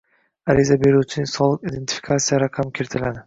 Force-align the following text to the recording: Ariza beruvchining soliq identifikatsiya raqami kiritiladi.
Ariza 0.53 0.77
beruvchining 0.83 1.29
soliq 1.33 1.69
identifikatsiya 1.73 2.43
raqami 2.47 2.75
kiritiladi. 2.79 3.19